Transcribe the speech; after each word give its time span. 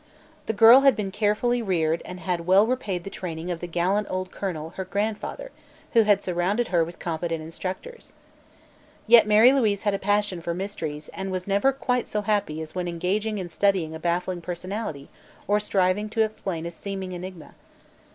The 0.47 0.53
girl 0.53 0.79
had 0.79 0.95
been 0.95 1.11
carefully 1.11 1.61
reared 1.61 2.01
and 2.05 2.19
had 2.21 2.47
well 2.47 2.65
repaid 2.65 3.03
the 3.03 3.11
training 3.11 3.51
of 3.51 3.59
the 3.59 3.67
gallant 3.67 4.07
old 4.09 4.31
colonel, 4.31 4.71
her 4.71 4.83
grandfather, 4.83 5.51
who 5.93 6.01
had 6.01 6.23
surrounded 6.23 6.69
her 6.69 6.83
with 6.83 6.97
competent 6.97 7.43
instructors. 7.43 8.11
Yet 9.05 9.27
Mary 9.27 9.53
Louise 9.53 9.83
had 9.83 9.93
a 9.93 9.99
passion 9.99 10.41
for 10.41 10.55
mysteries 10.55 11.09
and 11.09 11.31
was 11.31 11.45
never 11.45 11.71
quite 11.71 12.07
so 12.07 12.23
happy 12.23 12.63
as 12.63 12.73
when 12.73 12.87
engaged 12.87 13.27
in 13.27 13.47
studying 13.49 13.93
a 13.93 13.99
baffling 13.99 14.41
personality 14.41 15.09
or 15.47 15.59
striving 15.59 16.09
to 16.09 16.23
explain 16.23 16.65
a 16.65 16.71
seeming 16.71 17.11
enigma. 17.11 17.53